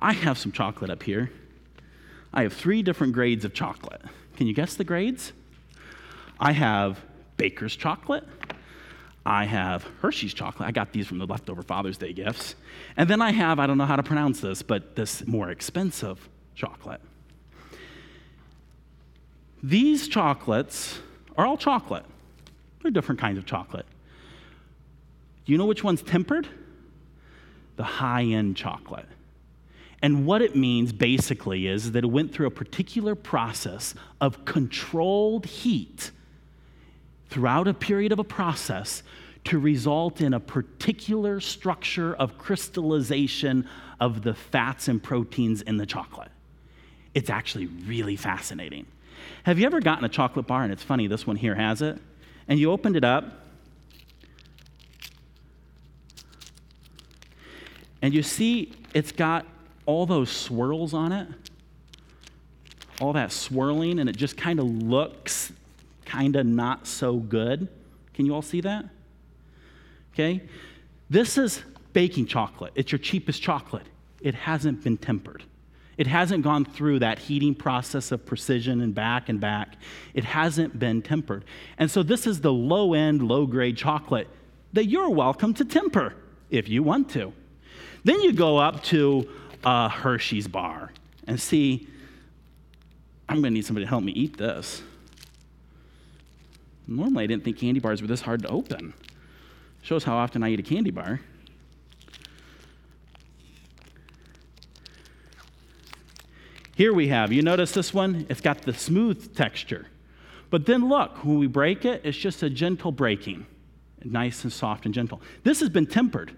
[0.00, 1.30] I have some chocolate up here.
[2.32, 4.02] I have three different grades of chocolate.
[4.36, 5.32] Can you guess the grades?
[6.38, 7.00] I have
[7.36, 8.24] baker's chocolate.
[9.24, 10.68] I have Hershey's chocolate.
[10.68, 12.54] I got these from the leftover Father's Day gifts.
[12.96, 16.28] And then I have, I don't know how to pronounce this, but this more expensive
[16.54, 17.00] chocolate.
[19.62, 20.98] These chocolates
[21.36, 22.04] are all chocolate.
[22.82, 23.86] They're different kinds of chocolate.
[25.44, 26.48] Do you know which one's tempered?
[27.76, 29.06] The high end chocolate.
[30.02, 35.44] And what it means basically is that it went through a particular process of controlled
[35.44, 36.10] heat
[37.28, 39.02] throughout a period of a process
[39.44, 43.68] to result in a particular structure of crystallization
[44.00, 46.30] of the fats and proteins in the chocolate.
[47.14, 48.86] It's actually really fascinating.
[49.44, 51.98] Have you ever gotten a chocolate bar, and it's funny, this one here has it,
[52.48, 53.46] and you opened it up,
[58.02, 59.46] and you see it's got
[59.86, 61.28] all those swirls on it,
[63.00, 65.52] all that swirling, and it just kind of looks
[66.04, 67.68] kind of not so good.
[68.14, 68.84] Can you all see that?
[70.12, 70.42] Okay?
[71.08, 72.72] This is baking chocolate.
[72.74, 73.86] It's your cheapest chocolate.
[74.20, 75.44] It hasn't been tempered.
[76.00, 79.76] It hasn't gone through that heating process of precision and back and back.
[80.14, 81.44] It hasn't been tempered.
[81.76, 84.26] And so, this is the low end, low grade chocolate
[84.72, 86.14] that you're welcome to temper
[86.48, 87.34] if you want to.
[88.02, 89.28] Then you go up to
[89.62, 90.90] a Hershey's bar
[91.26, 91.86] and see,
[93.28, 94.80] I'm going to need somebody to help me eat this.
[96.86, 98.94] Normally, I didn't think candy bars were this hard to open.
[99.82, 101.20] Shows how often I eat a candy bar.
[106.76, 108.26] Here we have, you notice this one?
[108.28, 109.86] It's got the smooth texture.
[110.50, 113.46] But then look, when we break it, it's just a gentle breaking,
[114.02, 115.20] nice and soft and gentle.
[115.44, 116.34] This has been tempered,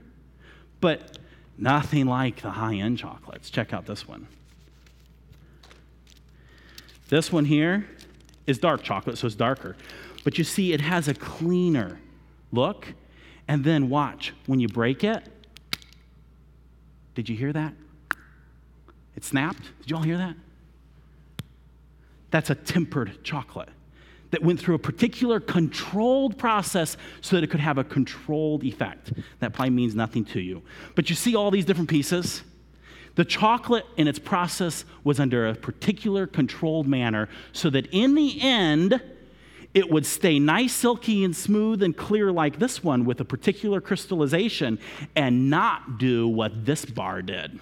[0.80, 1.18] but
[1.56, 3.50] nothing like the high end chocolates.
[3.50, 4.26] Check out this one.
[7.08, 7.86] This one here
[8.46, 9.76] is dark chocolate, so it's darker.
[10.24, 12.00] But you see, it has a cleaner
[12.52, 12.94] look.
[13.48, 15.28] And then watch, when you break it,
[17.14, 17.74] did you hear that?
[19.16, 19.62] It snapped.
[19.80, 20.34] Did you all hear that?
[22.30, 23.68] That's a tempered chocolate
[24.30, 29.12] that went through a particular controlled process so that it could have a controlled effect.
[29.40, 30.62] That probably means nothing to you.
[30.94, 32.42] But you see all these different pieces?
[33.14, 38.40] The chocolate in its process was under a particular controlled manner so that in the
[38.40, 39.02] end,
[39.74, 43.82] it would stay nice, silky, and smooth and clear like this one with a particular
[43.82, 44.78] crystallization
[45.14, 47.60] and not do what this bar did.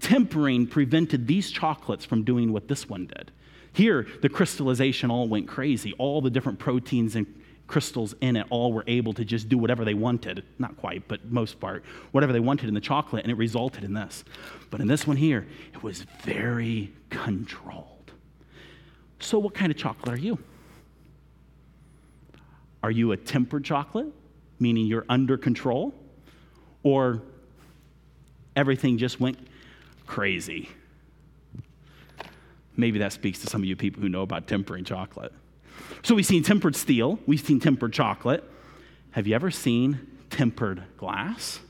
[0.00, 3.30] Tempering prevented these chocolates from doing what this one did.
[3.72, 5.92] Here, the crystallization all went crazy.
[5.98, 7.26] All the different proteins and
[7.66, 10.44] crystals in it all were able to just do whatever they wanted.
[10.58, 13.92] Not quite, but most part, whatever they wanted in the chocolate, and it resulted in
[13.92, 14.24] this.
[14.70, 18.12] But in this one here, it was very controlled.
[19.20, 20.38] So, what kind of chocolate are you?
[22.82, 24.06] Are you a tempered chocolate,
[24.58, 25.92] meaning you're under control?
[26.82, 27.22] Or
[28.56, 29.38] everything just went
[30.08, 30.70] crazy?
[32.76, 35.32] Maybe that speaks to some of you people who know about tempering chocolate.
[36.02, 38.42] So, we've seen tempered steel, we've seen tempered chocolate.
[39.12, 40.00] Have you ever seen
[40.30, 41.60] tempered glass?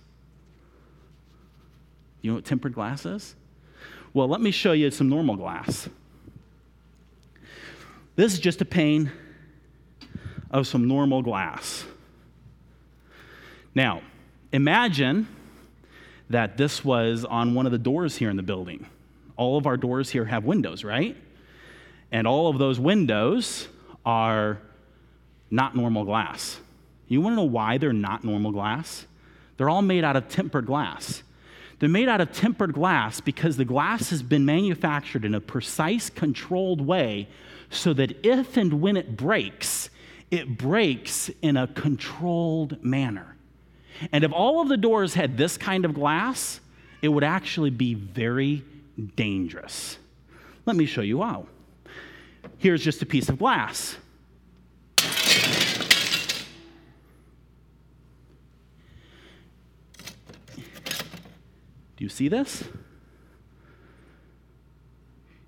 [2.22, 3.34] You know what tempered glass is?
[4.14, 5.88] Well, let me show you some normal glass.
[8.16, 9.12] This is just a pane
[10.50, 11.84] of some normal glass.
[13.74, 14.02] Now,
[14.52, 15.28] imagine
[16.30, 18.86] that this was on one of the doors here in the building.
[19.36, 21.16] All of our doors here have windows, right?
[22.10, 23.68] And all of those windows
[24.04, 24.58] are
[25.50, 26.58] not normal glass.
[27.06, 29.06] You want to know why they're not normal glass?
[29.56, 31.22] They're all made out of tempered glass.
[31.78, 36.10] They're made out of tempered glass because the glass has been manufactured in a precise,
[36.10, 37.28] controlled way
[37.70, 39.90] so that if and when it breaks,
[40.30, 43.36] it breaks in a controlled manner.
[44.12, 46.60] And if all of the doors had this kind of glass,
[47.02, 48.64] it would actually be very
[49.16, 49.98] dangerous.
[50.66, 51.46] Let me show you how.
[52.58, 53.96] Here's just a piece of glass.
[61.96, 62.62] Do you see this?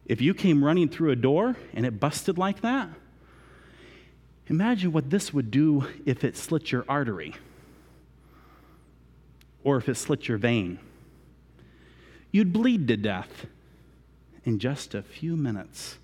[0.06, 2.88] If you came running through a door and it busted like that,
[4.48, 7.36] imagine what this would do if it slit your artery
[9.64, 10.78] or if it slit your vein.
[12.32, 13.46] You'd bleed to death
[14.44, 15.98] in just a few minutes.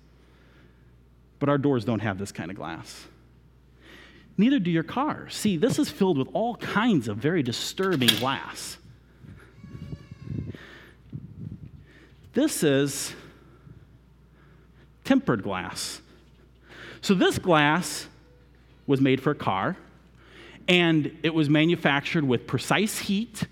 [1.39, 3.05] But our doors don't have this kind of glass.
[4.37, 5.33] Neither do your cars.
[5.35, 8.77] See, this is filled with all kinds of very disturbing glass.
[12.33, 13.13] This is
[15.03, 16.01] tempered glass.
[17.01, 18.07] So, this glass
[18.85, 19.75] was made for a car,
[20.67, 23.43] and it was manufactured with precise heat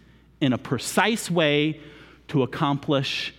[0.41, 1.79] in a precise way
[2.27, 3.33] to accomplish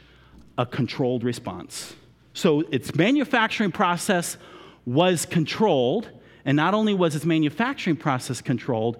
[0.59, 1.95] a controlled response.
[2.33, 4.37] So, its manufacturing process
[4.85, 6.11] was controlled,
[6.45, 8.99] and not only was its manufacturing process controlled,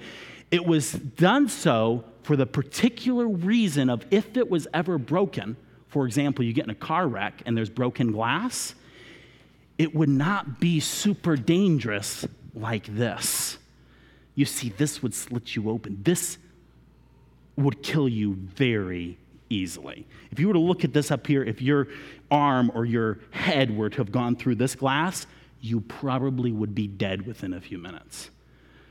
[0.51, 5.57] it was done so for the particular reason of if it was ever broken
[5.97, 8.75] for example, you get in a car wreck and there's broken glass,
[9.79, 13.57] it would not be super dangerous like this.
[14.37, 15.99] You see, this would slit you open.
[16.03, 16.39] This
[17.57, 19.19] would kill you very
[19.51, 20.07] easily.
[20.31, 21.89] If you were to look at this up here, if your
[22.31, 25.27] arm or your head were to have gone through this glass,
[25.61, 28.31] you probably would be dead within a few minutes.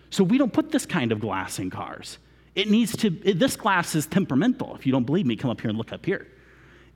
[0.10, 2.18] So we don't put this kind of glass in cars.
[2.56, 4.76] It needs to, this glass is temperamental.
[4.76, 6.28] If you don't believe me, come up here and look up here.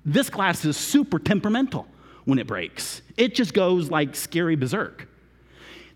[0.05, 1.85] This glass is super temperamental
[2.25, 3.01] when it breaks.
[3.17, 5.07] It just goes like scary berserk.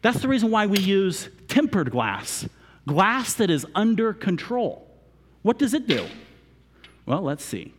[0.01, 2.47] That's the reason why we use tempered glass,
[2.87, 4.87] glass that is under control.
[5.41, 6.07] What does it do?
[7.05, 7.73] Well, let's see.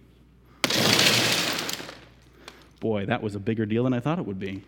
[2.81, 4.63] Boy, that was a bigger deal than I thought it would be.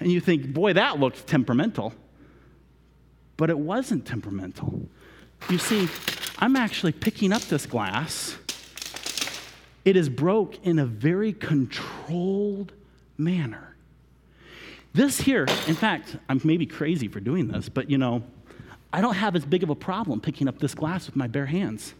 [0.00, 1.92] And you think, boy, that looked temperamental.
[3.36, 4.88] But it wasn't temperamental.
[5.50, 5.88] You see,
[6.38, 8.36] I'm actually picking up this glass.
[9.84, 12.72] It is broke in a very controlled
[13.16, 13.76] manner.
[14.98, 18.24] This here, in fact, I'm maybe crazy for doing this, but you know,
[18.92, 21.46] I don't have as big of a problem picking up this glass with my bare
[21.46, 21.94] hands.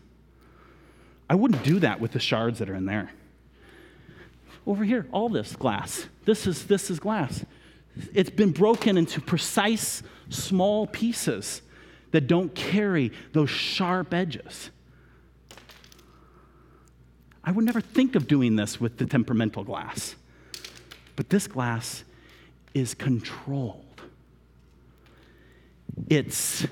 [1.31, 3.13] I wouldn't do that with the shards that are in there.
[4.67, 6.09] Over here, all this glass.
[6.25, 7.45] This is this is glass.
[8.15, 11.63] It's been broken into precise small pieces
[12.11, 14.71] that don't carry those sharp edges.
[17.45, 20.17] I would never think of doing this with the temperamental glass.
[21.15, 22.03] But this glass
[22.75, 24.03] is controlled,
[26.09, 26.67] it's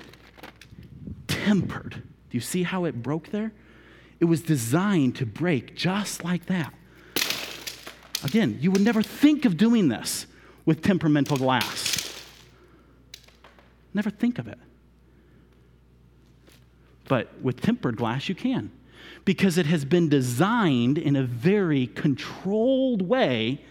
[1.27, 2.03] tempered.
[2.29, 3.51] Do you see how it broke there?
[4.19, 6.73] It was designed to break just like that.
[8.23, 10.25] Again, you would never think of doing this
[10.65, 12.21] with temperamental glass.
[13.93, 14.57] Never think of it.
[17.07, 18.71] But with tempered glass, you can
[19.27, 23.61] because it has been designed in a very controlled way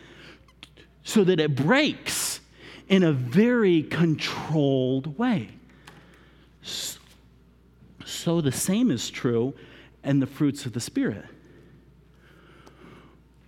[1.06, 2.40] so that it breaks
[2.88, 5.48] in a very controlled way.
[8.04, 9.54] So the same is true
[10.02, 11.24] in the fruits of the Spirit.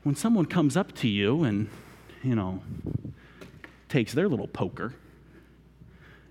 [0.04, 1.68] When someone comes up to you and,
[2.22, 2.62] you know,
[3.88, 4.94] takes their little poker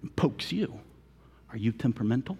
[0.01, 0.79] and pokes you,
[1.49, 2.37] are you temperamental?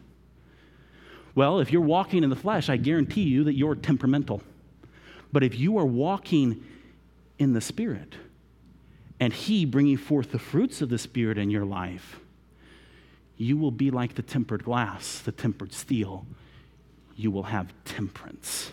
[1.35, 4.41] Well, if you're walking in the flesh, I guarantee you that you're temperamental.
[5.33, 6.63] But if you are walking
[7.37, 8.15] in the Spirit
[9.19, 12.19] and He bringing forth the fruits of the Spirit in your life,
[13.37, 16.25] you will be like the tempered glass, the tempered steel.
[17.15, 18.71] You will have temperance.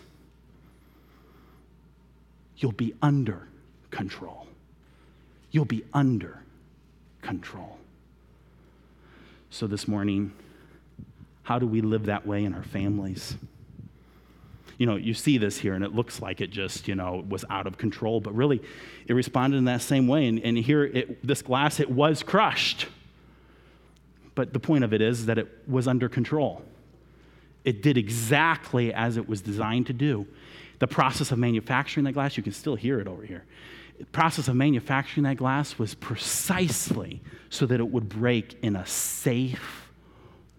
[2.57, 3.49] You'll be under
[3.91, 4.47] control.
[5.51, 6.43] You'll be under
[7.23, 7.79] control.
[9.51, 10.33] So this morning,
[11.43, 13.37] how do we live that way in our families?
[14.79, 17.45] You know, you see this here, and it looks like it just, you know, was
[17.51, 18.61] out of control, but really,
[19.07, 20.27] it responded in that same way.
[20.27, 22.87] And, and here, it, this glass, it was crushed.
[24.35, 26.63] But the point of it is that it was under control.
[27.65, 30.27] It did exactly as it was designed to do.
[30.81, 33.45] The process of manufacturing that glass, you can still hear it over here.
[33.99, 38.85] The process of manufacturing that glass was precisely so that it would break in a
[38.87, 39.89] safe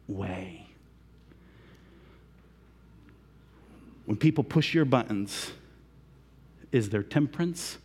[0.08, 0.65] way.
[4.06, 5.52] When people push your buttons,
[6.72, 7.78] is there temperance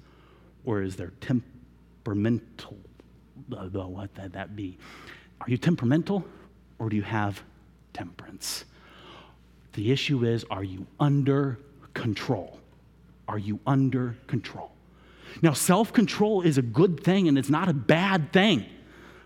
[0.65, 2.77] or is there temperamental?
[3.49, 4.79] What that, that be?
[5.41, 6.25] Are you temperamental
[6.79, 7.43] or do you have
[7.93, 8.65] temperance?
[9.73, 11.59] The issue is are you under
[11.95, 12.59] control?
[13.29, 14.73] Are you under control?
[15.43, 18.67] Now, self control is a good thing and it's not a bad thing.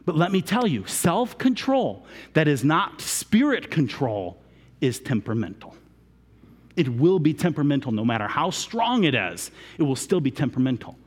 [0.05, 4.38] But let me tell you, self control that is not spirit control
[4.80, 5.74] is temperamental.
[6.77, 10.99] It will be temperamental no matter how strong it is, it will still be temperamental.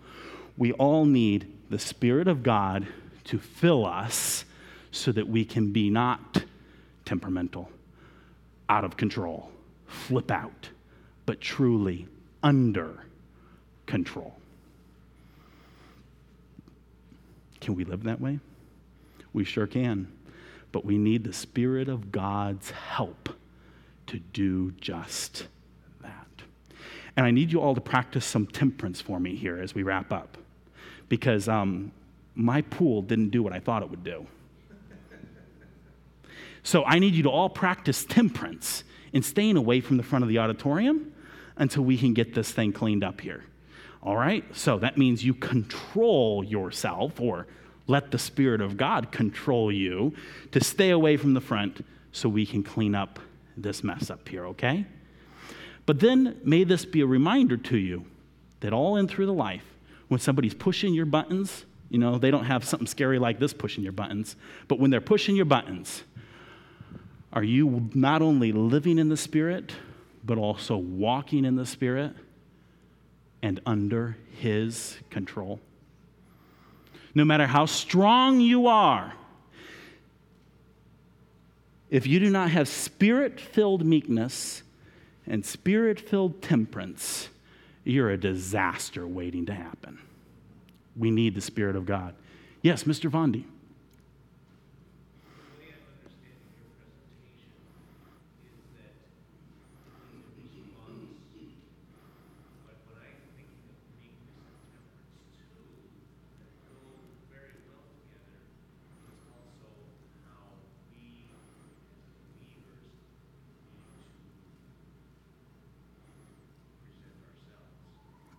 [0.57, 2.88] We all need the Spirit of God
[3.26, 4.45] to fill us
[4.91, 6.43] so that we can be not
[7.05, 7.70] temperamental,
[8.70, 9.51] out of control,
[9.86, 10.70] flip out,
[11.26, 12.07] but truly
[12.41, 13.03] under
[13.86, 14.36] control.
[17.59, 18.39] Can we live that way?
[19.34, 20.07] We sure can.
[20.72, 23.30] But we need the Spirit of God's help
[24.07, 25.47] to do just.
[27.18, 30.13] And I need you all to practice some temperance for me here as we wrap
[30.13, 30.38] up.
[31.09, 31.91] Because um,
[32.36, 34.28] my pool didn't do what I thought it would do.
[36.61, 40.30] So I need you to all practice temperance in staying away from the front of
[40.30, 41.13] the auditorium
[41.55, 43.43] until we can get this thing cleaned up here.
[44.03, 44.43] All right?
[44.55, 47.47] So that means you control yourself or
[47.88, 50.13] let the Spirit of God control you
[50.51, 53.20] to stay away from the front so we can clean up
[53.55, 54.86] this mess up here, okay?
[55.88, 58.05] But then may this be a reminder to you
[58.59, 59.63] that all in through the life,
[60.09, 63.83] when somebody's pushing your buttons, you know, they don't have something scary like this pushing
[63.83, 64.35] your buttons,
[64.67, 66.03] but when they're pushing your buttons,
[67.31, 69.73] are you not only living in the Spirit,
[70.25, 72.13] but also walking in the Spirit
[73.41, 75.61] and under His control?
[77.15, 79.13] No matter how strong you are,
[81.89, 84.63] if you do not have spirit filled meekness
[85.28, 87.30] and spirit filled temperance,
[87.84, 89.99] you're a disaster waiting to happen.
[90.97, 92.15] We need the Spirit of God.
[92.61, 93.09] Yes, Mr.
[93.09, 93.45] Vondi.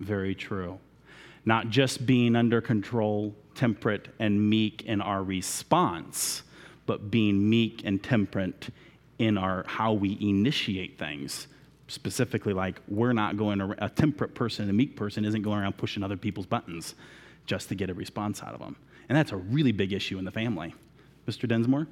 [0.00, 0.78] Very true.
[1.44, 6.42] Not just being under control, temperate, and meek in our response,
[6.86, 8.68] but being meek and temperate
[9.18, 11.46] in our how we initiate things.
[11.88, 16.02] Specifically, like we're not going a temperate person, a meek person isn't going around pushing
[16.02, 16.94] other people's buttons
[17.46, 18.76] just to get a response out of them.
[19.08, 20.74] And that's a really big issue in the family.
[21.28, 21.48] Mr.
[21.48, 21.86] Densmore?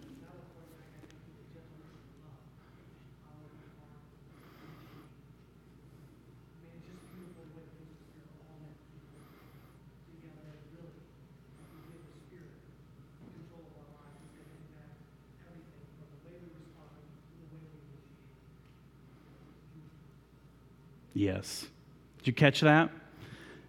[21.25, 21.67] Yes.
[22.19, 22.91] Did you catch that?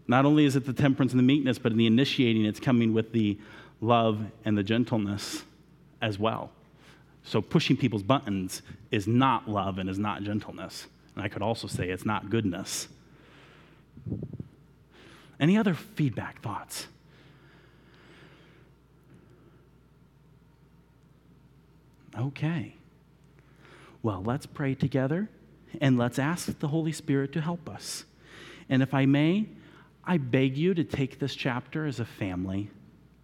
[0.10, 2.94] Not only is it the temperance and the meekness, but in the initiating, it's coming
[2.94, 3.40] with the
[3.80, 5.44] love and the gentleness
[6.02, 6.52] as well.
[7.24, 10.88] So pushing people's buttons is not love and is not gentleness.
[11.16, 12.90] And I could also say it's not goodness.
[15.40, 16.88] Any other feedback, thoughts?
[22.18, 22.76] Okay.
[24.04, 25.30] Well, let's pray together
[25.82, 28.06] and let's ask the Holy Spirit to help us.
[28.70, 29.48] And if I may,
[30.04, 32.70] I beg you to take this chapter as a family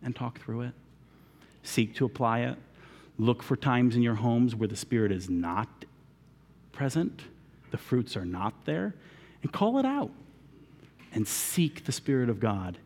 [0.04, 0.74] and talk through it.
[1.64, 2.58] Seek to apply it.
[3.18, 5.86] Look for times in your homes where the Spirit is not
[6.72, 7.22] present,
[7.70, 8.96] the fruits are not there,
[9.44, 10.12] and call it out.
[11.14, 12.78] And seek the Spirit of God,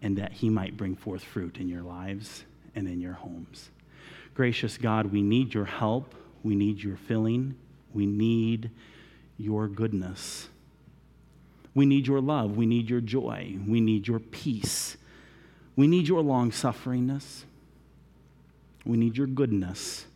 [0.00, 3.70] and that He might bring forth fruit in your lives and in your homes.
[4.34, 6.14] Gracious God, we need your help.
[6.42, 7.54] We need your filling.
[7.94, 8.70] We need
[9.38, 10.48] your goodness.
[11.74, 12.56] We need your love.
[12.56, 13.58] We need your joy.
[13.66, 14.96] We need your peace.
[15.76, 17.44] We need your long sufferingness.
[18.84, 20.06] We need your goodness.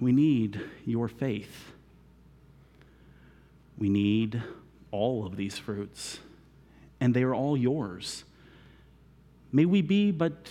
[0.00, 1.72] We need your faith.
[3.78, 4.42] We need
[4.90, 6.20] all of these fruits,
[7.00, 8.24] and they are all yours.
[9.52, 10.48] May we be but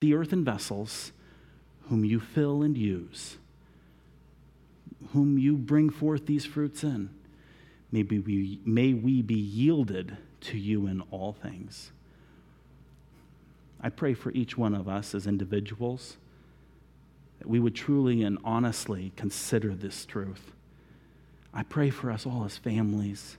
[0.00, 1.12] the earthen vessels
[1.88, 3.38] whom you fill and use,
[5.12, 7.10] whom you bring forth these fruits in.
[7.90, 11.90] May we, may we be yielded to you in all things.
[13.80, 16.16] I pray for each one of us as individuals
[17.38, 20.52] that we would truly and honestly consider this truth.
[21.54, 23.36] I pray for us all as families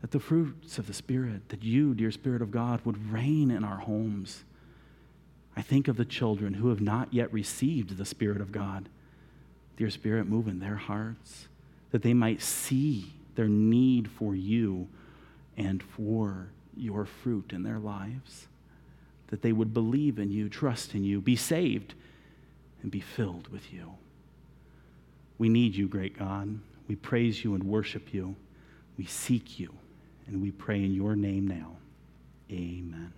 [0.00, 3.64] that the fruits of the Spirit, that you, dear Spirit of God, would reign in
[3.64, 4.44] our homes.
[5.56, 8.88] I think of the children who have not yet received the Spirit of God.
[9.76, 11.48] Dear Spirit, move in their hearts
[11.90, 14.88] that they might see their need for you
[15.56, 18.46] and for your fruit in their lives
[19.28, 21.94] that they would believe in you, trust in you, be saved,
[22.82, 23.92] and be filled with you.
[25.38, 26.60] We need you, great God.
[26.86, 28.36] We praise you and worship you.
[28.96, 29.74] We seek you,
[30.28, 31.72] and we pray in your name now.
[32.50, 33.12] Amen.